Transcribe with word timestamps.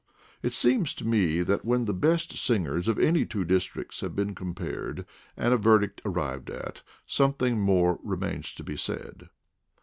It 0.41 0.51
seems 0.51 0.95
to 0.95 1.05
me 1.07 1.43
that 1.43 1.63
when 1.63 1.85
the 1.85 1.93
best 1.93 2.35
singers 2.35 2.87
of 2.87 2.97
any 2.97 3.23
two 3.23 3.45
districts 3.45 4.01
have 4.01 4.15
been 4.15 4.33
compared 4.33 5.05
and 5.37 5.53
a 5.53 5.57
verdict 5.57 6.01
ar 6.03 6.11
rived 6.11 6.49
at, 6.49 6.81
something 7.05 7.59
more 7.59 7.99
remains 8.01 8.51
to 8.55 8.63
be 8.63 8.77
said. 8.77 9.29